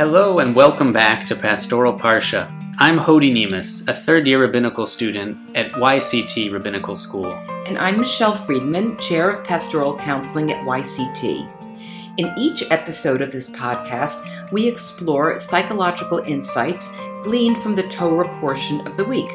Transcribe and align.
Hello 0.00 0.38
and 0.38 0.56
welcome 0.56 0.94
back 0.94 1.26
to 1.26 1.36
Pastoral 1.36 1.92
Parsha. 1.92 2.50
I'm 2.78 2.96
Hody 2.96 3.30
Nemes, 3.30 3.86
a 3.86 3.92
third 3.92 4.26
year 4.26 4.40
rabbinical 4.40 4.86
student 4.86 5.36
at 5.54 5.72
YCT 5.72 6.50
Rabbinical 6.50 6.94
School. 6.94 7.30
And 7.66 7.76
I'm 7.76 7.98
Michelle 7.98 8.34
Friedman, 8.34 8.96
Chair 8.96 9.28
of 9.28 9.44
Pastoral 9.44 9.98
Counseling 9.98 10.50
at 10.52 10.64
YCT. 10.64 12.16
In 12.16 12.32
each 12.38 12.62
episode 12.70 13.20
of 13.20 13.30
this 13.30 13.50
podcast, 13.50 14.50
we 14.50 14.66
explore 14.66 15.38
psychological 15.38 16.20
insights 16.20 16.96
gleaned 17.22 17.58
from 17.58 17.76
the 17.76 17.86
Torah 17.88 18.34
portion 18.40 18.80
of 18.86 18.96
the 18.96 19.04
week. 19.04 19.28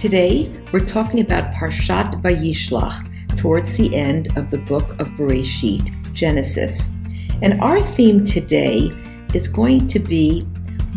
Today, 0.00 0.52
we're 0.72 0.84
talking 0.84 1.20
about 1.20 1.54
Parshat 1.54 2.20
Vayishlach, 2.22 3.36
towards 3.36 3.76
the 3.76 3.94
end 3.94 4.36
of 4.36 4.50
the 4.50 4.58
book 4.58 4.98
of 4.98 5.06
Bereshit, 5.10 5.92
Genesis. 6.12 6.95
And 7.42 7.60
our 7.60 7.82
theme 7.82 8.24
today 8.24 8.90
is 9.34 9.46
going 9.46 9.88
to 9.88 9.98
be 9.98 10.42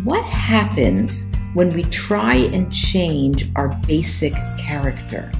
what 0.04 0.24
happens 0.24 1.34
when 1.52 1.72
we 1.72 1.82
try 1.84 2.36
and 2.36 2.72
change 2.72 3.50
our 3.56 3.68
basic 3.86 4.32
character. 4.58 5.30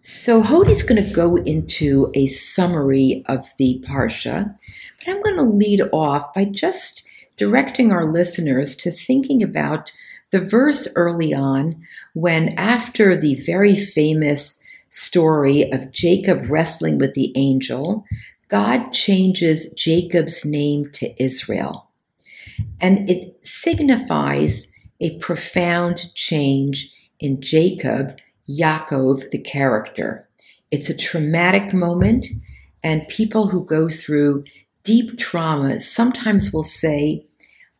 So 0.00 0.40
Hody's 0.42 0.82
going 0.82 1.02
to 1.02 1.14
go 1.14 1.36
into 1.36 2.10
a 2.14 2.26
summary 2.26 3.22
of 3.26 3.52
the 3.58 3.82
Parsha, 3.86 4.56
but 4.98 5.08
I'm 5.08 5.22
going 5.22 5.36
to 5.36 5.42
lead 5.42 5.82
off 5.92 6.34
by 6.34 6.46
just 6.46 7.08
directing 7.36 7.92
our 7.92 8.10
listeners 8.10 8.74
to 8.76 8.90
thinking 8.90 9.42
about 9.42 9.92
the 10.34 10.40
verse 10.40 10.88
early 10.96 11.32
on 11.32 11.80
when, 12.14 12.48
after 12.58 13.16
the 13.16 13.36
very 13.46 13.76
famous 13.76 14.66
story 14.88 15.70
of 15.70 15.92
Jacob 15.92 16.50
wrestling 16.50 16.98
with 16.98 17.14
the 17.14 17.32
angel, 17.36 18.04
God 18.48 18.90
changes 18.90 19.72
Jacob's 19.74 20.44
name 20.44 20.90
to 20.94 21.22
Israel. 21.22 21.88
And 22.80 23.08
it 23.08 23.38
signifies 23.46 24.72
a 25.00 25.16
profound 25.18 26.12
change 26.16 26.90
in 27.20 27.40
Jacob 27.40 28.18
Yaakov, 28.48 29.30
the 29.30 29.38
character. 29.38 30.28
It's 30.72 30.90
a 30.90 30.96
traumatic 30.96 31.72
moment, 31.72 32.26
and 32.82 33.06
people 33.06 33.46
who 33.46 33.64
go 33.64 33.88
through 33.88 34.42
deep 34.82 35.16
trauma 35.16 35.78
sometimes 35.78 36.52
will 36.52 36.64
say, 36.64 37.24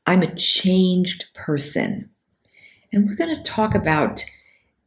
I'm 0.07 0.23
a 0.23 0.33
changed 0.37 1.35
person. 1.35 2.11
And 2.95 3.09
we're 3.09 3.17
going 3.17 3.35
to 3.35 3.43
talk 3.43 3.75
about 3.75 4.25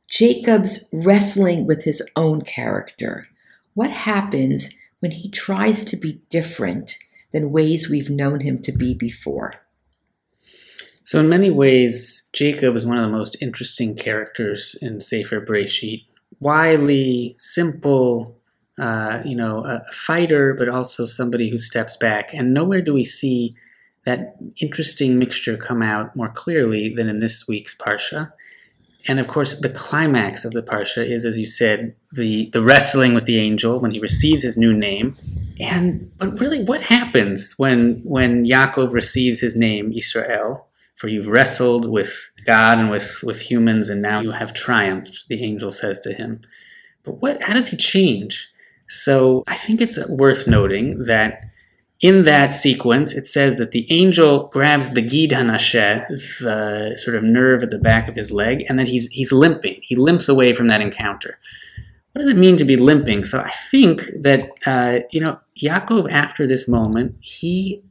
Jacob's 0.09 0.87
wrestling 0.93 1.67
with 1.67 1.83
his 1.83 2.01
own 2.15 2.41
character. 2.41 3.27
What 3.73 3.89
happens 3.89 4.81
when 5.01 5.11
he 5.11 5.29
tries 5.29 5.83
to 5.83 5.97
be 5.97 6.21
different 6.29 6.95
than 7.33 7.51
ways 7.51 7.89
we've 7.89 8.09
known 8.09 8.39
him 8.39 8.61
to 8.61 8.71
be 8.71 8.93
before? 8.93 9.55
So, 11.03 11.19
in 11.19 11.27
many 11.27 11.49
ways, 11.49 12.29
Jacob 12.31 12.77
is 12.77 12.85
one 12.85 12.97
of 12.97 13.03
the 13.03 13.17
most 13.17 13.41
interesting 13.41 13.93
characters 13.93 14.77
in 14.81 15.01
Sefer 15.01 15.41
Bereshit. 15.41 16.05
Wily, 16.39 17.35
simple, 17.39 18.39
uh, 18.77 19.21
you 19.25 19.35
know, 19.35 19.65
a 19.65 19.81
fighter, 19.91 20.53
but 20.53 20.69
also 20.69 21.05
somebody 21.05 21.49
who 21.49 21.57
steps 21.57 21.97
back. 21.97 22.33
And 22.33 22.53
nowhere 22.53 22.81
do 22.81 22.93
we 22.93 23.03
see 23.03 23.51
that 24.07 24.37
interesting 24.61 25.19
mixture 25.19 25.57
come 25.57 25.81
out 25.81 26.15
more 26.15 26.29
clearly 26.29 26.87
than 26.87 27.09
in 27.09 27.19
this 27.19 27.45
week's 27.45 27.75
Parsha. 27.75 28.31
And 29.05 29.19
of 29.19 29.27
course, 29.27 29.59
the 29.59 29.67
climax 29.67 30.45
of 30.45 30.53
the 30.53 30.63
Parsha 30.63 31.03
is, 31.03 31.25
as 31.25 31.37
you 31.37 31.45
said, 31.45 31.93
the, 32.13 32.49
the 32.51 32.61
wrestling 32.61 33.13
with 33.13 33.25
the 33.25 33.37
angel 33.37 33.81
when 33.81 33.91
he 33.91 33.99
receives 33.99 34.43
his 34.43 34.57
new 34.57 34.71
name. 34.73 35.17
And 35.59 36.09
but 36.19 36.39
really, 36.39 36.63
what 36.63 36.83
happens 36.83 37.55
when 37.57 37.99
when 38.05 38.45
Yaakov 38.45 38.93
receives 38.93 39.41
his 39.41 39.57
name, 39.57 39.91
Israel? 39.91 40.69
For 40.95 41.09
you've 41.09 41.27
wrestled 41.27 41.91
with 41.91 42.31
God 42.45 42.79
and 42.79 42.89
with, 42.89 43.21
with 43.23 43.41
humans, 43.41 43.89
and 43.89 44.01
now 44.01 44.21
you 44.21 44.31
have 44.31 44.53
triumphed, 44.53 45.27
the 45.27 45.43
angel 45.43 45.69
says 45.69 45.99
to 45.99 46.13
him. 46.13 46.39
But 47.03 47.21
what 47.21 47.41
how 47.41 47.53
does 47.53 47.67
he 47.67 47.75
change? 47.75 48.49
So 48.87 49.43
I 49.47 49.55
think 49.55 49.81
it's 49.81 50.09
worth 50.09 50.47
noting 50.47 51.03
that 51.05 51.43
in 51.99 52.25
that 52.25 52.53
sequence, 52.53 53.15
it 53.15 53.25
says 53.25 53.57
that 53.57 53.71
the 53.71 53.87
angel 53.91 54.47
grabs 54.47 54.91
the 54.91 55.01
gid 55.01 55.31
hanasheh, 55.31 56.07
the 56.39 56.95
sort 56.97 57.15
of 57.15 57.23
nerve 57.23 57.63
at 57.63 57.69
the 57.69 57.79
back 57.79 58.07
of 58.07 58.15
his 58.15 58.31
leg, 58.31 58.65
and 58.69 58.77
that 58.77 58.87
he's 58.87 59.07
he's 59.09 59.31
limping. 59.31 59.79
He 59.81 59.95
limps 59.95 60.29
away 60.29 60.53
from 60.53 60.67
that 60.67 60.81
encounter. 60.81 61.39
What 62.13 62.21
does 62.21 62.31
it 62.31 62.37
mean 62.37 62.57
to 62.57 62.65
be 62.65 62.77
limping? 62.77 63.25
So 63.25 63.39
I 63.39 63.51
think 63.71 64.03
that 64.21 64.49
uh, 64.65 64.99
you 65.11 65.21
know 65.21 65.39
Yaakov, 65.61 66.11
after 66.11 66.45
this 66.45 66.67
moment, 66.67 67.15
he 67.19 67.81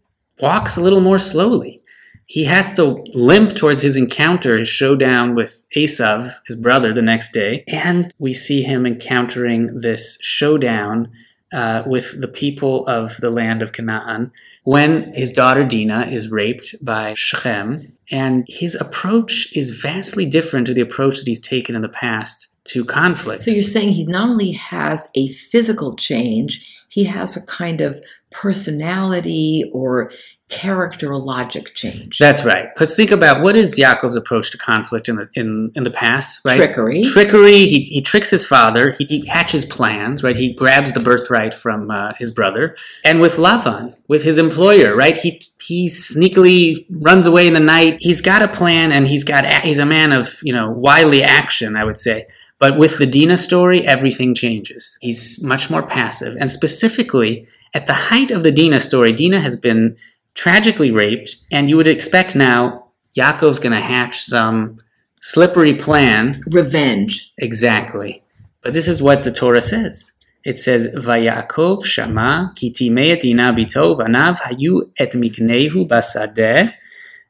walks 0.41 0.77
a 0.77 0.81
little 0.81 1.00
more 1.00 1.19
slowly 1.19 1.83
he 2.27 2.44
has 2.44 2.75
to 2.75 3.05
limp 3.15 3.55
towards 3.55 3.83
his 3.83 3.97
encounter, 3.97 4.56
his 4.56 4.69
showdown 4.69 5.34
with 5.37 5.65
Esav, 5.75 6.34
his 6.47 6.56
brother, 6.56 6.93
the 6.93 7.03
next 7.03 7.33
day. 7.33 7.62
And 7.69 8.12
we 8.19 8.34
see 8.34 8.62
him 8.62 8.84
encountering 8.84 9.81
this 9.81 10.19
showdown 10.21 11.12
uh, 11.53 11.83
with 11.87 12.21
the 12.21 12.29
people 12.29 12.87
of 12.87 13.17
the 13.19 13.31
land 13.31 13.62
of 13.62 13.73
Canaan 13.73 14.33
when 14.65 15.15
his 15.15 15.33
daughter 15.33 15.65
Dinah 15.65 16.07
is 16.11 16.31
raped 16.31 16.75
by 16.84 17.15
Shechem. 17.15 17.93
And 18.11 18.45
his 18.49 18.75
approach 18.81 19.56
is 19.56 19.71
vastly 19.71 20.27
different 20.27 20.67
to 20.67 20.75
the 20.75 20.81
approach 20.81 21.19
that 21.19 21.27
he's 21.27 21.41
taken 21.41 21.75
in 21.75 21.83
the 21.83 21.89
past 21.89 22.56
to 22.69 22.84
conflict. 22.84 23.43
So 23.43 23.50
you're 23.50 23.62
saying 23.62 23.94
he 23.94 24.06
not 24.06 24.28
only 24.28 24.53
has 24.53 25.09
a 25.15 25.28
physical 25.28 25.97
change, 25.97 26.84
he 26.88 27.04
has 27.04 27.37
a 27.37 27.47
kind 27.47 27.81
of 27.81 28.03
personality 28.31 29.71
or 29.72 30.10
character 30.49 31.10
or 31.10 31.19
logic 31.19 31.75
change. 31.75 32.19
That's 32.19 32.44
right. 32.44 32.69
Because 32.72 32.94
think 32.94 33.10
about 33.10 33.43
what 33.43 33.56
is 33.56 33.78
Yaakov's 33.78 34.15
approach 34.15 34.53
to 34.53 34.59
conflict 34.59 35.09
in 35.09 35.16
the 35.16 35.28
in, 35.34 35.72
in 35.75 35.82
the 35.82 35.91
past, 35.91 36.41
right? 36.44 36.56
Trickery. 36.56 37.03
Trickery. 37.03 37.66
He, 37.66 37.81
he 37.82 38.00
tricks 38.00 38.31
his 38.31 38.47
father. 38.47 38.93
He, 38.97 39.05
he 39.06 39.26
hatches 39.26 39.65
plans, 39.65 40.22
right? 40.22 40.37
He 40.37 40.55
grabs 40.55 40.93
the 40.93 41.00
birthright 41.00 41.53
from 41.53 41.91
uh, 41.91 42.12
his 42.19 42.31
brother. 42.31 42.76
And 43.05 43.21
with 43.21 43.37
Lavan, 43.37 43.97
with 44.06 44.22
his 44.22 44.38
employer, 44.38 44.94
right? 44.94 45.16
He 45.16 45.43
he 45.60 45.88
sneakily 45.88 46.87
runs 46.91 47.26
away 47.26 47.49
in 47.49 47.55
the 47.55 47.60
night. 47.60 47.97
He's 48.00 48.22
got 48.22 48.43
a 48.43 48.49
plan, 48.49 48.93
and 48.93 49.06
he's 49.06 49.25
got 49.25 49.47
he's 49.65 49.81
a 49.81 49.87
man 49.87 50.12
of 50.12 50.38
you 50.44 50.53
know 50.53 50.71
wily 50.71 51.25
action, 51.25 51.76
I 51.76 51.84
would 51.84 51.99
say. 51.99 52.25
But 52.59 52.78
with 52.78 52.99
the 52.99 53.06
Dina 53.06 53.37
story, 53.37 53.87
everything 53.87 54.34
changes. 54.34 54.99
He's 55.00 55.43
much 55.43 55.71
more 55.71 55.83
passive, 55.83 56.37
and 56.41 56.50
specifically 56.50 57.47
at 57.75 57.87
the 57.87 57.93
height 57.93 58.31
of 58.31 58.43
the 58.43 58.53
Dina 58.53 58.81
story, 58.81 59.12
Dina 59.12 59.41
has 59.41 59.56
been 59.56 59.97
tragically 60.34 60.91
raped, 60.91 61.37
and 61.50 61.69
you 61.69 61.77
would 61.77 61.87
expect 61.87 62.34
now 62.34 62.87
Yaakov's 63.17 63.59
going 63.59 63.72
to 63.72 63.81
hatch 63.81 64.22
some 64.22 64.78
slippery 65.21 65.75
plan. 65.75 66.43
Revenge. 66.47 67.33
Exactly. 67.39 68.22
But 68.62 68.73
this 68.73 68.88
is 68.88 69.03
what 69.03 69.25
the 69.25 69.33
Torah 69.33 69.62
says. 69.62 70.12
It 70.44 70.59
says, 70.59 70.94
Vayakov 70.94 71.84
shama 71.84 72.53
ki 72.55 72.73
timei 72.73 73.21
dina 73.21 73.53
bito 73.53 73.99
vanav 73.99 74.38
hayu 74.38 74.91
et 74.99 75.12
miknehu 75.12 75.88
basadeh 75.88 76.73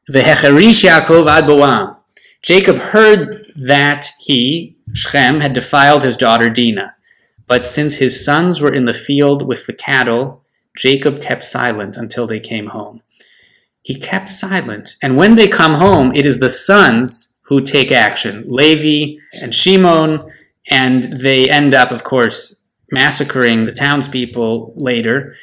vehecharish 0.09 0.85
Yaakov 0.85 1.27
ad. 1.27 1.95
Jacob 2.43 2.77
heard 2.77 3.46
that 3.57 4.11
he, 4.19 4.77
Shem, 4.93 5.39
had 5.39 5.53
defiled 5.53 6.03
his 6.03 6.15
daughter 6.15 6.49
Dinah. 6.49 6.95
But 7.47 7.65
since 7.65 7.95
his 7.95 8.23
sons 8.23 8.61
were 8.61 8.73
in 8.73 8.85
the 8.85 8.93
field 8.93 9.47
with 9.47 9.65
the 9.65 9.73
cattle, 9.73 10.43
Jacob 10.77 11.21
kept 11.21 11.43
silent 11.43 11.97
until 11.97 12.27
they 12.27 12.39
came 12.39 12.67
home. 12.67 13.01
He 13.81 13.95
kept 13.95 14.29
silent. 14.29 14.95
And 15.01 15.17
when 15.17 15.35
they 15.35 15.47
come 15.47 15.75
home, 15.75 16.13
it 16.13 16.25
is 16.25 16.39
the 16.39 16.49
sons 16.49 17.39
who 17.43 17.61
take 17.61 17.91
action 17.91 18.43
Levi 18.47 19.19
and 19.41 19.55
Shimon, 19.55 20.29
and 20.69 21.05
they 21.05 21.49
end 21.49 21.73
up, 21.73 21.91
of 21.91 22.03
course, 22.03 22.67
massacring 22.91 23.65
the 23.65 23.71
townspeople 23.71 24.73
later. 24.75 25.35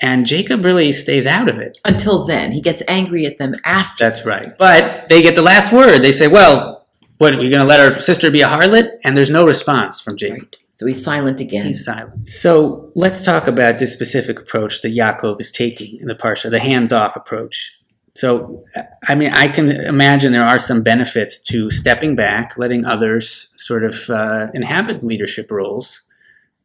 And 0.00 0.24
Jacob 0.24 0.64
really 0.64 0.92
stays 0.92 1.26
out 1.26 1.50
of 1.50 1.58
it. 1.58 1.76
Until 1.84 2.24
then. 2.24 2.52
He 2.52 2.62
gets 2.62 2.84
angry 2.86 3.26
at 3.26 3.36
them 3.36 3.54
after. 3.64 4.04
That's 4.04 4.24
right. 4.24 4.56
But 4.56 5.08
they 5.08 5.20
get 5.20 5.34
the 5.34 5.42
last 5.42 5.72
word. 5.72 5.98
They 5.98 6.12
say, 6.12 6.28
well, 6.28 6.77
what, 7.18 7.34
are 7.34 7.38
we 7.38 7.50
going 7.50 7.62
to 7.62 7.68
let 7.68 7.80
our 7.80 7.98
sister 8.00 8.30
be 8.30 8.40
a 8.40 8.48
harlot? 8.48 8.88
And 9.04 9.16
there's 9.16 9.30
no 9.30 9.46
response 9.46 10.00
from 10.00 10.16
Jacob. 10.16 10.42
Right. 10.42 10.56
So 10.72 10.86
he's 10.86 11.04
silent 11.04 11.40
again. 11.40 11.66
He's 11.66 11.84
silent. 11.84 12.28
So 12.28 12.92
let's 12.94 13.24
talk 13.24 13.48
about 13.48 13.78
this 13.78 13.92
specific 13.92 14.38
approach 14.38 14.80
that 14.82 14.94
Yaakov 14.94 15.40
is 15.40 15.50
taking 15.50 15.98
in 15.98 16.06
the 16.06 16.14
Parsha, 16.14 16.50
the 16.50 16.60
hands 16.60 16.92
off 16.92 17.16
approach. 17.16 17.76
So, 18.14 18.64
I 19.08 19.14
mean, 19.14 19.30
I 19.32 19.48
can 19.48 19.70
imagine 19.70 20.32
there 20.32 20.44
are 20.44 20.60
some 20.60 20.82
benefits 20.82 21.40
to 21.44 21.70
stepping 21.70 22.16
back, 22.16 22.56
letting 22.56 22.84
others 22.84 23.50
sort 23.56 23.84
of 23.84 24.08
uh, 24.10 24.48
inhabit 24.54 25.04
leadership 25.04 25.50
roles. 25.50 26.06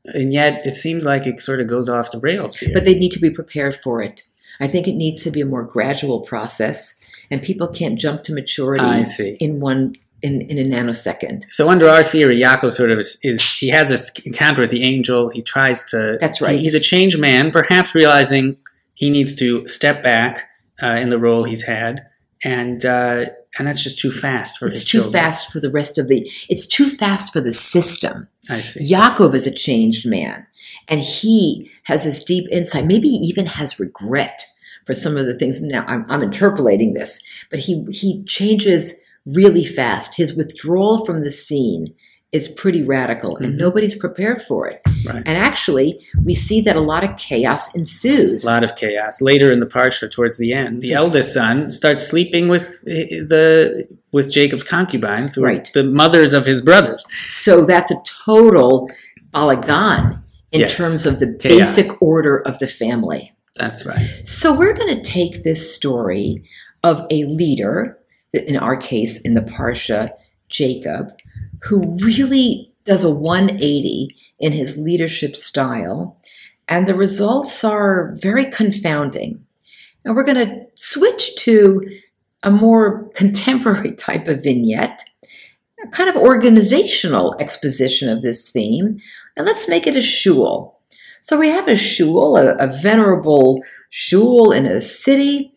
And 0.05 0.33
yet 0.33 0.65
it 0.65 0.75
seems 0.75 1.05
like 1.05 1.25
it 1.25 1.41
sort 1.41 1.59
of 1.59 1.67
goes 1.67 1.89
off 1.89 2.11
the 2.11 2.19
rails 2.19 2.57
here. 2.57 2.71
But 2.73 2.85
they 2.85 2.95
need 2.95 3.11
to 3.13 3.19
be 3.19 3.29
prepared 3.29 3.75
for 3.75 4.01
it. 4.01 4.23
I 4.59 4.67
think 4.67 4.87
it 4.87 4.93
needs 4.93 5.23
to 5.23 5.31
be 5.31 5.41
a 5.41 5.45
more 5.45 5.63
gradual 5.63 6.21
process, 6.21 6.99
and 7.31 7.41
people 7.41 7.67
can't 7.67 7.99
jump 7.99 8.23
to 8.25 8.33
maturity 8.33 9.35
in 9.39 9.59
one 9.59 9.95
in, 10.23 10.41
in 10.49 10.57
a 10.57 10.63
nanosecond. 10.75 11.43
So 11.49 11.69
under 11.69 11.87
our 11.87 12.01
theory, 12.01 12.37
Yaakov 12.39 12.73
sort 12.73 12.89
of 12.91 12.97
is, 12.99 13.19
is 13.23 13.57
he 13.57 13.69
has 13.69 13.89
this 13.89 14.11
encounter 14.25 14.61
with 14.61 14.71
the 14.71 14.83
angel. 14.83 15.29
He 15.29 15.41
tries 15.41 15.83
to. 15.91 16.17
That's 16.19 16.41
right. 16.41 16.55
he- 16.55 16.63
he's 16.63 16.73
a 16.75 16.79
changed 16.79 17.19
man, 17.19 17.51
perhaps 17.51 17.93
realizing 17.93 18.57
he 18.95 19.09
needs 19.09 19.35
to 19.35 19.67
step 19.67 20.01
back 20.01 20.49
uh, 20.81 20.87
in 21.03 21.09
the 21.09 21.19
role 21.19 21.43
he's 21.43 21.63
had, 21.63 22.01
and 22.43 22.83
uh, 22.85 23.25
and 23.59 23.67
that's 23.67 23.83
just 23.83 23.99
too 23.99 24.11
fast 24.11 24.57
for 24.57 24.65
It's 24.67 24.83
too 24.85 25.01
children. 25.01 25.13
fast 25.23 25.51
for 25.51 25.59
the 25.59 25.69
rest 25.71 25.97
of 25.99 26.07
the. 26.07 26.29
It's 26.49 26.65
too 26.67 26.87
fast 26.89 27.31
for 27.33 27.41
the 27.41 27.53
system. 27.53 28.27
I 28.49 28.61
see. 28.61 28.91
Yaakov 28.91 29.33
is 29.35 29.45
a 29.45 29.53
changed 29.53 30.07
man, 30.09 30.45
and 30.87 31.01
he 31.01 31.69
has 31.83 32.03
this 32.05 32.23
deep 32.23 32.45
insight. 32.51 32.85
Maybe 32.85 33.09
he 33.09 33.17
even 33.17 33.45
has 33.45 33.79
regret 33.79 34.45
for 34.85 34.93
some 34.93 35.15
of 35.17 35.25
the 35.25 35.37
things. 35.37 35.61
Now 35.61 35.85
I'm, 35.87 36.05
I'm 36.09 36.23
interpolating 36.23 36.93
this, 36.93 37.21
but 37.49 37.59
he 37.59 37.83
he 37.91 38.23
changes 38.25 39.01
really 39.25 39.63
fast. 39.65 40.17
His 40.17 40.35
withdrawal 40.35 41.05
from 41.05 41.23
the 41.23 41.31
scene 41.31 41.93
is 42.31 42.47
pretty 42.47 42.81
radical, 42.81 43.37
and 43.37 43.53
Mhm. 43.53 43.57
nobody's 43.57 43.93
prepared 43.95 44.41
for 44.41 44.67
it. 44.67 44.81
Right. 45.05 45.21
And 45.23 45.37
actually, 45.37 45.99
we 46.25 46.33
see 46.33 46.61
that 46.61 46.75
a 46.75 46.81
lot 46.81 47.03
of 47.03 47.15
chaos 47.15 47.75
ensues. 47.75 48.43
A 48.43 48.47
lot 48.47 48.63
of 48.63 48.75
chaos. 48.75 49.21
Later 49.21 49.51
in 49.51 49.59
the 49.59 49.67
parsha, 49.67 50.09
towards 50.09 50.37
the 50.37 50.51
end, 50.51 50.81
the 50.81 50.87
Yes. 50.89 50.97
eldest 50.99 51.31
son 51.33 51.69
starts 51.69 52.07
sleeping 52.07 52.47
with 52.49 52.63
uh, 52.87 52.93
the 53.29 53.87
with 54.11 54.31
Jacob's 54.31 54.63
concubines, 54.63 55.33
who 55.35 55.43
are 55.43 55.47
Right. 55.47 55.69
the 55.73 55.83
mothers 55.83 56.33
of 56.33 56.45
his 56.47 56.61
brothers. 56.61 57.03
So 57.29 57.65
that's 57.65 57.91
a 57.91 57.97
total 58.25 58.89
balagan 59.33 60.19
in 60.51 60.61
Yes. 60.61 60.75
terms 60.75 61.05
of 61.05 61.19
the 61.19 61.27
Chaos. 61.39 61.75
basic 61.75 62.01
order 62.01 62.37
of 62.37 62.57
the 62.59 62.67
family. 62.67 63.31
That's 63.55 63.85
right. 63.85 64.07
So 64.25 64.57
we're 64.57 64.73
going 64.73 64.95
to 64.97 65.03
take 65.03 65.43
this 65.43 65.73
story 65.73 66.43
of 66.83 67.05
a 67.11 67.25
leader, 67.25 67.97
in 68.33 68.57
our 68.57 68.75
case, 68.75 69.21
in 69.21 69.35
the 69.35 69.41
Parsha, 69.41 70.11
Jacob, 70.49 71.09
who 71.61 71.97
really 72.03 72.71
does 72.85 73.03
a 73.03 73.13
180 73.13 74.15
in 74.39 74.51
his 74.51 74.77
leadership 74.77 75.35
style, 75.35 76.19
and 76.67 76.87
the 76.87 76.95
results 76.95 77.63
are 77.63 78.15
very 78.15 78.45
confounding. 78.45 79.45
And 80.03 80.15
we're 80.15 80.25
going 80.25 80.47
to 80.47 80.65
switch 80.75 81.35
to 81.37 81.81
a 82.43 82.51
more 82.51 83.09
contemporary 83.15 83.91
type 83.95 84.27
of 84.27 84.43
vignette, 84.43 85.03
a 85.83 85.87
kind 85.89 86.09
of 86.09 86.15
organizational 86.15 87.35
exposition 87.39 88.09
of 88.09 88.21
this 88.21 88.51
theme, 88.51 88.99
and 89.37 89.45
let's 89.45 89.69
make 89.69 89.87
it 89.87 89.95
a 89.95 90.01
shul. 90.01 90.79
So 91.21 91.39
we 91.39 91.47
have 91.47 91.69
a 91.69 91.75
shul, 91.77 92.35
a, 92.35 92.55
a 92.57 92.67
venerable 92.67 93.63
shul 93.89 94.51
in 94.51 94.65
a 94.65 94.81
city 94.81 95.52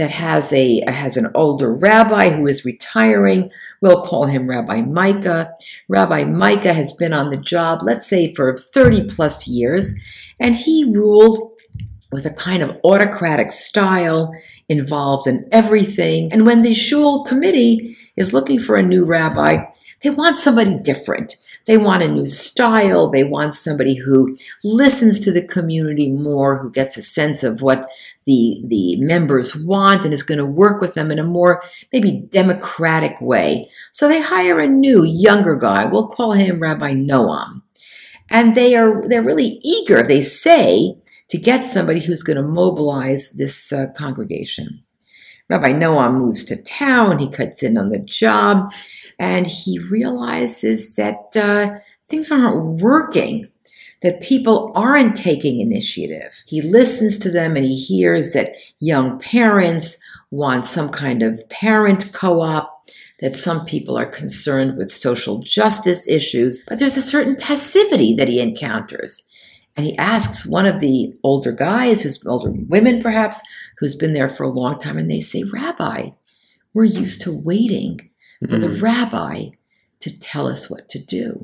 that 0.00 0.10
has 0.10 0.50
a 0.54 0.82
has 0.90 1.18
an 1.18 1.30
older 1.34 1.74
rabbi 1.74 2.30
who 2.30 2.46
is 2.46 2.64
retiring. 2.64 3.50
We'll 3.82 4.02
call 4.02 4.24
him 4.24 4.48
Rabbi 4.48 4.80
Micah. 4.80 5.52
Rabbi 5.88 6.24
Micah 6.24 6.72
has 6.72 6.92
been 6.92 7.12
on 7.12 7.28
the 7.28 7.36
job, 7.36 7.80
let's 7.82 8.08
say, 8.08 8.34
for 8.34 8.56
30 8.56 9.08
plus 9.10 9.46
years, 9.46 9.94
and 10.40 10.56
he 10.56 10.84
ruled 10.84 11.52
with 12.12 12.24
a 12.24 12.30
kind 12.30 12.62
of 12.62 12.78
autocratic 12.82 13.52
style, 13.52 14.32
involved 14.70 15.26
in 15.26 15.46
everything. 15.52 16.32
And 16.32 16.46
when 16.46 16.62
the 16.62 16.72
shul 16.72 17.24
committee 17.24 17.94
is 18.16 18.32
looking 18.32 18.58
for 18.58 18.76
a 18.76 18.82
new 18.82 19.04
rabbi, 19.04 19.66
they 20.02 20.08
want 20.08 20.38
somebody 20.38 20.78
different. 20.78 21.36
They 21.66 21.76
want 21.76 22.02
a 22.02 22.08
new 22.08 22.28
style. 22.28 23.10
They 23.10 23.24
want 23.24 23.54
somebody 23.54 23.94
who 23.94 24.36
listens 24.64 25.20
to 25.20 25.32
the 25.32 25.46
community 25.46 26.10
more, 26.10 26.58
who 26.58 26.70
gets 26.70 26.96
a 26.96 27.02
sense 27.02 27.42
of 27.42 27.62
what 27.62 27.88
the, 28.24 28.62
the 28.66 28.96
members 29.00 29.54
want 29.56 30.04
and 30.04 30.12
is 30.12 30.22
going 30.22 30.38
to 30.38 30.46
work 30.46 30.80
with 30.80 30.94
them 30.94 31.10
in 31.10 31.18
a 31.18 31.24
more 31.24 31.62
maybe 31.92 32.28
democratic 32.30 33.20
way. 33.20 33.68
So 33.92 34.08
they 34.08 34.20
hire 34.20 34.58
a 34.58 34.66
new, 34.66 35.04
younger 35.04 35.56
guy. 35.56 35.84
We'll 35.84 36.08
call 36.08 36.32
him 36.32 36.60
Rabbi 36.60 36.94
Noam. 36.94 37.62
And 38.30 38.54
they 38.54 38.76
are 38.76 39.06
they're 39.08 39.22
really 39.22 39.60
eager, 39.62 40.02
they 40.02 40.20
say, 40.20 40.96
to 41.30 41.38
get 41.38 41.64
somebody 41.64 42.00
who's 42.00 42.22
going 42.22 42.36
to 42.36 42.42
mobilize 42.42 43.32
this 43.32 43.72
uh, 43.72 43.86
congregation. 43.96 44.84
Rabbi 45.48 45.72
Noam 45.72 46.14
moves 46.14 46.44
to 46.44 46.62
town, 46.62 47.18
he 47.18 47.28
cuts 47.28 47.64
in 47.64 47.76
on 47.76 47.88
the 47.88 47.98
job, 47.98 48.72
and 49.20 49.46
he 49.46 49.78
realizes 49.78 50.96
that 50.96 51.36
uh, 51.36 51.78
things 52.08 52.32
aren't 52.32 52.80
working, 52.80 53.46
that 54.02 54.22
people 54.22 54.72
aren't 54.74 55.14
taking 55.14 55.60
initiative. 55.60 56.42
He 56.46 56.62
listens 56.62 57.18
to 57.18 57.30
them 57.30 57.54
and 57.54 57.66
he 57.66 57.76
hears 57.76 58.32
that 58.32 58.54
young 58.78 59.18
parents 59.20 60.02
want 60.30 60.64
some 60.64 60.88
kind 60.88 61.22
of 61.22 61.46
parent 61.50 62.14
co 62.14 62.40
op, 62.40 62.82
that 63.20 63.36
some 63.36 63.66
people 63.66 63.98
are 63.98 64.06
concerned 64.06 64.78
with 64.78 64.90
social 64.90 65.38
justice 65.40 66.08
issues, 66.08 66.64
but 66.66 66.78
there's 66.78 66.96
a 66.96 67.02
certain 67.02 67.36
passivity 67.36 68.14
that 68.14 68.28
he 68.28 68.40
encounters. 68.40 69.28
And 69.76 69.84
he 69.84 69.96
asks 69.98 70.48
one 70.50 70.64
of 70.64 70.80
the 70.80 71.14
older 71.22 71.52
guys, 71.52 72.02
who's 72.02 72.26
older 72.26 72.52
women 72.68 73.02
perhaps, 73.02 73.42
who's 73.78 73.94
been 73.94 74.14
there 74.14 74.30
for 74.30 74.44
a 74.44 74.48
long 74.48 74.80
time, 74.80 74.96
and 74.96 75.10
they 75.10 75.20
say, 75.20 75.42
Rabbi, 75.42 76.10
we're 76.72 76.84
used 76.84 77.20
to 77.22 77.42
waiting 77.44 78.09
for 78.48 78.58
the 78.58 78.68
Mhm. 78.68 78.82
rabbi 78.82 79.46
to 80.00 80.18
tell 80.20 80.46
us 80.46 80.70
what 80.70 80.88
to 80.90 80.98
do. 80.98 81.42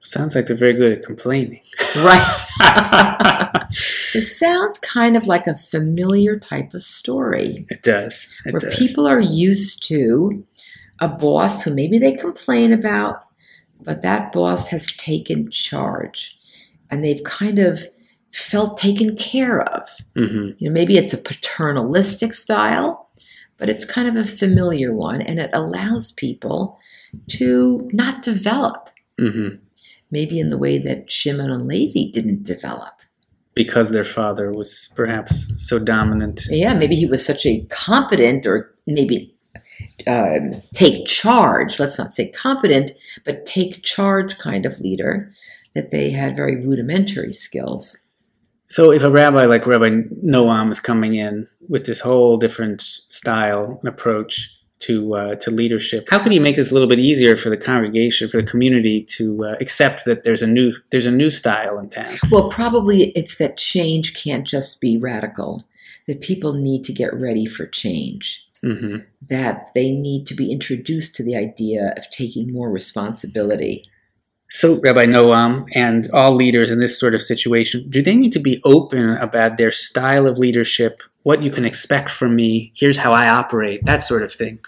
Sounds 0.00 0.34
like 0.34 0.46
they're 0.46 0.56
very 0.56 0.74
good 0.74 0.92
at 0.92 1.04
complaining. 1.04 1.62
Right. 1.96 2.46
it 4.14 4.24
sounds 4.24 4.78
kind 4.78 5.16
of 5.16 5.26
like 5.26 5.46
a 5.46 5.54
familiar 5.54 6.38
type 6.38 6.72
of 6.74 6.82
story 6.82 7.66
It 7.68 7.82
does. 7.82 8.28
It 8.44 8.52
where 8.52 8.60
does. 8.60 8.76
people 8.76 9.06
are 9.06 9.20
used 9.20 9.84
to 9.88 10.44
a 11.00 11.08
boss 11.08 11.62
who 11.64 11.74
maybe 11.74 11.98
they 11.98 12.12
complain 12.12 12.72
about, 12.72 13.22
but 13.80 14.02
that 14.02 14.32
boss 14.32 14.68
has 14.68 14.86
taken 14.96 15.50
charge 15.50 16.38
and 16.90 17.04
they've 17.04 17.22
kind 17.24 17.58
of 17.58 17.84
felt 18.32 18.78
taken 18.78 19.16
care 19.16 19.60
of. 19.62 19.88
hmm 20.14 20.50
You 20.58 20.68
know, 20.68 20.72
maybe 20.72 20.96
it's 20.98 21.14
a 21.14 21.18
paternalistic 21.18 22.34
style, 22.34 23.08
but 23.58 23.68
it's 23.68 23.84
kind 23.84 24.08
of 24.08 24.16
a 24.16 24.24
familiar 24.24 24.92
one 24.92 25.20
and 25.20 25.38
it 25.38 25.50
allows 25.52 26.12
people 26.12 26.78
to 27.28 27.88
not 27.92 28.22
develop, 28.22 28.90
hmm 29.18 29.48
maybe 30.10 30.38
in 30.38 30.50
the 30.50 30.58
way 30.58 30.78
that 30.78 31.10
Shimon 31.10 31.50
and 31.50 31.66
Levi 31.66 32.10
didn't 32.12 32.44
develop. 32.44 32.94
Because 33.54 33.90
their 33.90 34.04
father 34.04 34.52
was 34.52 34.90
perhaps 34.94 35.52
so 35.56 35.78
dominant. 35.78 36.44
Yeah, 36.48 36.74
maybe 36.74 36.94
he 36.94 37.06
was 37.06 37.26
such 37.26 37.44
a 37.44 37.64
competent 37.70 38.46
or 38.46 38.74
maybe 38.86 39.34
um, 40.06 40.52
take 40.74 41.06
charge, 41.06 41.78
let's 41.78 41.98
not 41.98 42.12
say 42.12 42.30
competent, 42.30 42.92
but 43.24 43.46
take 43.46 43.82
charge 43.82 44.38
kind 44.38 44.64
of 44.64 44.78
leader 44.80 45.32
that 45.74 45.90
they 45.90 46.10
had 46.10 46.36
very 46.36 46.64
rudimentary 46.64 47.32
skills. 47.32 48.07
So 48.70 48.92
if 48.92 49.02
a 49.02 49.10
rabbi 49.10 49.46
like 49.46 49.66
Rabbi 49.66 49.88
Noam 50.24 50.70
is 50.70 50.80
coming 50.80 51.14
in 51.14 51.48
with 51.68 51.86
this 51.86 52.00
whole 52.00 52.36
different 52.36 52.82
style 52.82 53.78
and 53.80 53.88
approach 53.88 54.54
to 54.80 55.14
uh, 55.14 55.34
to 55.36 55.50
leadership, 55.50 56.06
how 56.10 56.18
can 56.22 56.32
you 56.32 56.40
make 56.40 56.56
this 56.56 56.70
a 56.70 56.74
little 56.74 56.88
bit 56.88 56.98
easier 56.98 57.36
for 57.36 57.48
the 57.48 57.56
congregation, 57.56 58.28
for 58.28 58.36
the 58.36 58.46
community 58.46 59.02
to 59.04 59.44
uh, 59.44 59.56
accept 59.60 60.04
that 60.04 60.22
there's 60.24 60.42
a 60.42 60.46
new 60.46 60.72
there's 60.90 61.06
a 61.06 61.10
new 61.10 61.30
style 61.30 61.78
in 61.78 61.88
town? 61.88 62.14
Well, 62.30 62.50
probably 62.50 63.10
it's 63.16 63.38
that 63.38 63.56
change 63.56 64.22
can't 64.22 64.46
just 64.46 64.80
be 64.80 64.98
radical, 64.98 65.64
that 66.06 66.20
people 66.20 66.52
need 66.52 66.84
to 66.84 66.92
get 66.92 67.12
ready 67.14 67.46
for 67.46 67.66
change, 67.66 68.44
hmm 68.62 68.98
that 69.28 69.70
they 69.74 69.90
need 69.90 70.26
to 70.26 70.34
be 70.34 70.50
introduced 70.52 71.16
to 71.16 71.22
the 71.22 71.36
idea 71.36 71.92
of 71.96 72.08
taking 72.10 72.52
more 72.52 72.70
responsibility. 72.70 73.84
So 74.50 74.80
Rabbi 74.80 75.04
Noam 75.04 75.68
and 75.74 76.08
all 76.12 76.34
leaders 76.34 76.70
in 76.70 76.78
this 76.80 76.98
sort 76.98 77.14
of 77.14 77.20
situation, 77.22 77.84
do 77.90 78.00
they 78.02 78.16
need 78.16 78.32
to 78.32 78.38
be 78.38 78.60
open 78.64 79.10
about 79.18 79.58
their 79.58 79.70
style 79.70 80.26
of 80.26 80.38
leadership, 80.38 81.02
what 81.22 81.42
you 81.42 81.50
can 81.50 81.64
expect 81.66 82.10
from 82.10 82.34
me, 82.34 82.72
here's 82.74 82.96
how 82.96 83.12
I 83.12 83.28
operate, 83.28 83.84
that 83.84 84.02
sort 84.02 84.22
of 84.22 84.32
thing? 84.32 84.58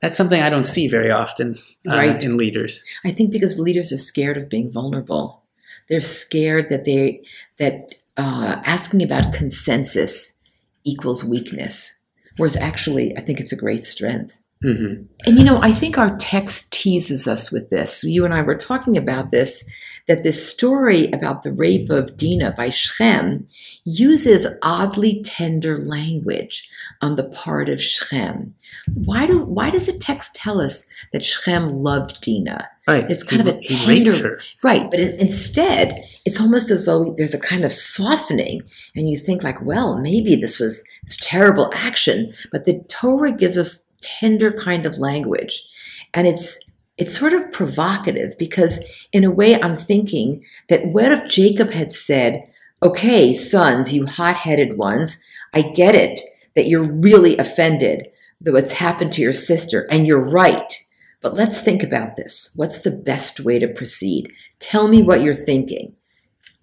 That's 0.00 0.16
something 0.16 0.40
I 0.40 0.48
don't 0.48 0.64
see 0.64 0.88
very 0.88 1.10
often 1.10 1.58
uh, 1.86 1.94
Right. 1.96 2.24
in 2.24 2.38
leaders. 2.38 2.82
I 3.04 3.10
think 3.10 3.30
because 3.30 3.58
leaders 3.60 3.92
are 3.92 3.98
scared 3.98 4.38
of 4.38 4.48
being 4.48 4.70
vulnerable. 4.72 5.42
They're 5.90 6.00
scared 6.00 6.70
that 6.70 6.86
they 6.86 7.22
that 7.58 7.92
uh, 8.16 8.62
asking 8.64 9.02
about 9.02 9.34
consensus 9.34 10.38
equals 10.84 11.22
weakness, 11.24 12.00
whereas 12.38 12.56
actually, 12.56 13.14
I 13.18 13.20
think 13.20 13.40
it's 13.40 13.52
a 13.52 13.56
great 13.56 13.84
strength. 13.84 14.39
Hmm 14.62 14.94
And 15.26 15.38
you 15.38 15.44
know, 15.44 15.58
I 15.62 15.72
think 15.72 15.96
our 15.96 16.16
text 16.18 16.72
teases 16.72 17.26
us 17.26 17.50
with 17.50 17.70
this. 17.70 18.04
You 18.04 18.24
and 18.24 18.34
I 18.34 18.42
were 18.42 18.56
talking 18.56 18.96
about 18.96 19.30
this 19.30 19.68
that 20.08 20.22
this 20.24 20.44
story 20.44 21.08
about 21.12 21.44
the 21.44 21.52
rape 21.52 21.88
of 21.88 22.16
Dinah 22.16 22.54
by 22.56 22.70
Shechem 22.70 23.46
uses 23.84 24.46
oddly 24.62 25.22
tender 25.22 25.78
language 25.78 26.68
on 27.00 27.14
the 27.14 27.28
part 27.28 27.68
of 27.68 27.80
Shechem. 27.80 28.54
Why 28.92 29.26
do 29.26 29.38
why 29.44 29.70
does 29.70 29.86
the 29.86 29.98
text 29.98 30.34
tell 30.34 30.60
us 30.60 30.86
that 31.12 31.24
Shechem 31.24 31.68
loved 31.68 32.22
Dinah? 32.22 32.68
Right. 32.88 33.08
It's 33.08 33.22
kind 33.22 33.42
He- 33.42 33.48
of 33.50 33.56
a 33.56 33.62
tender- 33.62 34.40
Right, 34.64 34.90
but 34.90 34.98
in, 34.98 35.12
instead, 35.20 36.02
it's 36.24 36.40
almost 36.40 36.70
as 36.72 36.86
though 36.86 37.14
there's 37.16 37.34
a 37.34 37.40
kind 37.40 37.64
of 37.64 37.72
softening, 37.72 38.62
and 38.96 39.08
you 39.08 39.16
think 39.16 39.44
like, 39.44 39.62
well, 39.64 39.96
maybe 39.96 40.34
this 40.34 40.58
was 40.58 40.84
this 41.04 41.18
terrible 41.20 41.70
action, 41.74 42.32
but 42.50 42.64
the 42.64 42.80
Torah 42.88 43.32
gives 43.32 43.56
us 43.56 43.86
tender 44.00 44.52
kind 44.52 44.86
of 44.86 44.98
language, 44.98 45.66
And 46.14 46.26
it's 46.26 46.58
it's 46.98 47.18
sort 47.18 47.32
of 47.32 47.50
provocative 47.50 48.36
because 48.38 49.06
in 49.12 49.24
a 49.24 49.30
way 49.30 49.60
I'm 49.60 49.76
thinking 49.76 50.44
that 50.68 50.86
what 50.88 51.10
if 51.10 51.30
Jacob 51.30 51.70
had 51.70 51.94
said, 51.94 52.46
"Okay, 52.82 53.32
sons, 53.32 53.92
you 53.92 54.04
hot-headed 54.06 54.76
ones, 54.76 55.24
I 55.54 55.62
get 55.62 55.94
it 55.94 56.20
that 56.54 56.68
you're 56.68 56.82
really 56.82 57.38
offended 57.38 58.08
that 58.42 58.52
what's 58.52 58.74
happened 58.74 59.12
to 59.14 59.22
your 59.22 59.32
sister 59.32 59.86
and 59.90 60.06
you're 60.06 60.20
right. 60.20 60.78
But 61.22 61.34
let's 61.34 61.62
think 61.62 61.82
about 61.82 62.16
this. 62.16 62.52
What's 62.56 62.82
the 62.82 62.90
best 62.90 63.40
way 63.40 63.58
to 63.58 63.68
proceed? 63.68 64.32
Tell 64.58 64.88
me 64.88 65.02
what 65.02 65.22
you're 65.22 65.34
thinking." 65.34 65.94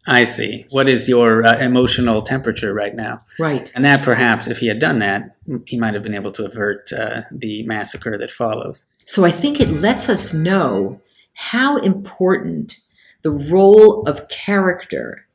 I 0.08 0.24
see. 0.24 0.66
What 0.70 0.88
is 0.88 1.10
your 1.10 1.46
uh, 1.46 1.58
emotional 1.58 2.22
temperature 2.22 2.74
right 2.74 2.96
now? 2.96 3.20
Right. 3.38 3.70
And 3.76 3.84
that 3.84 4.04
perhaps, 4.04 4.48
if 4.48 4.60
he 4.60 4.68
had 4.68 4.80
done 4.80 5.00
that, 5.00 5.36
he 5.66 5.78
might 5.78 5.94
have 5.94 6.04
been 6.04 6.16
able 6.16 6.32
to 6.32 6.46
avert 6.46 6.92
uh, 6.94 7.24
the 7.30 7.64
massacre 7.64 8.18
that 8.18 8.32
follows. 8.32 8.86
So 9.06 9.26
I 9.26 9.32
think 9.32 9.60
it 9.60 9.70
lets 9.70 10.10
us 10.10 10.34
know 10.34 11.02
how 11.34 11.78
important 11.78 12.78
the 13.22 13.32
role 13.32 14.04
of 14.08 14.30
character 14.30 15.28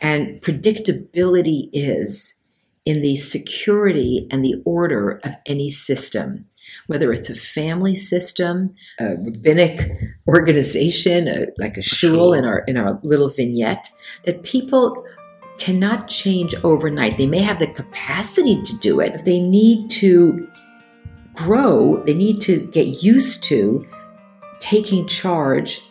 and 0.00 0.40
predictability 0.42 1.70
is 1.72 2.40
in 2.84 3.02
the 3.02 3.16
security 3.16 4.26
and 4.30 4.44
the 4.44 4.60
order 4.64 5.20
of 5.24 5.34
any 5.46 5.70
system 5.70 6.46
whether 6.86 7.12
it's 7.12 7.30
a 7.30 7.34
family 7.34 7.94
system, 7.94 8.74
a 8.98 9.16
rabbinic 9.16 9.90
organization, 10.28 11.28
a, 11.28 11.46
like 11.58 11.76
a 11.76 11.82
shul 11.82 12.32
in 12.32 12.44
our 12.44 12.60
in 12.60 12.76
our 12.76 12.98
little 13.02 13.28
vignette, 13.28 13.88
that 14.24 14.42
people 14.42 15.04
cannot 15.58 16.08
change 16.08 16.54
overnight. 16.64 17.16
They 17.16 17.26
may 17.26 17.40
have 17.40 17.58
the 17.58 17.72
capacity 17.72 18.62
to 18.62 18.78
do 18.78 19.00
it, 19.00 19.12
but 19.12 19.24
they 19.24 19.40
need 19.40 19.90
to 19.92 20.48
grow. 21.34 22.02
They 22.04 22.14
need 22.14 22.42
to 22.42 22.66
get 22.68 23.02
used 23.02 23.44
to 23.44 23.86
taking 24.60 25.06
charge 25.06 25.82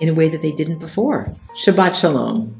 in 0.00 0.08
a 0.08 0.14
way 0.14 0.28
that 0.28 0.42
they 0.42 0.52
didn't 0.52 0.78
before. 0.78 1.28
Shabbat 1.56 2.00
Shalom. 2.00 2.57